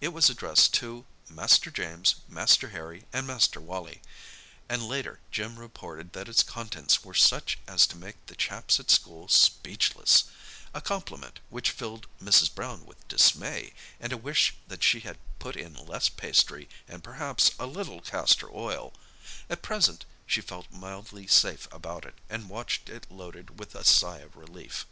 It 0.00 0.08
was 0.08 0.28
addressed 0.28 0.74
to 0.82 1.06
"Master 1.28 1.70
James, 1.70 2.16
Master 2.26 2.70
Harry, 2.70 3.04
and 3.12 3.24
Master 3.24 3.60
Wallie," 3.60 4.02
and 4.68 4.82
later 4.88 5.20
Jim 5.30 5.60
reported 5.60 6.12
that 6.12 6.28
its 6.28 6.42
contents 6.42 7.04
were 7.04 7.14
such 7.14 7.56
as 7.68 7.86
to 7.86 7.96
make 7.96 8.26
the 8.26 8.34
chaps 8.34 8.80
at 8.80 8.90
school 8.90 9.28
speechless—a 9.28 10.80
compliment 10.80 11.38
which 11.50 11.70
filled 11.70 12.08
Mrs. 12.20 12.52
Brown 12.52 12.84
with 12.84 13.06
dismay, 13.06 13.72
and 14.00 14.12
a 14.12 14.16
wish 14.16 14.54
that 14.66 14.82
she 14.82 14.98
had 15.06 15.18
put 15.38 15.54
in 15.54 15.74
less 15.74 16.08
pastry 16.08 16.68
and 16.88 17.04
perhaps 17.04 17.52
a 17.56 17.66
little 17.66 18.00
castor 18.00 18.50
oil. 18.50 18.92
At 19.48 19.62
present 19.62 20.04
she 20.26 20.40
felt 20.40 20.68
mildly 20.72 21.28
safe 21.28 21.68
about 21.70 22.04
it 22.04 22.16
and 22.28 22.48
watched 22.50 22.88
it 22.88 23.06
loaded 23.08 23.60
with 23.60 23.76
a 23.76 23.84
sigh 23.84 24.18
of 24.18 24.34
relief. 24.34 24.84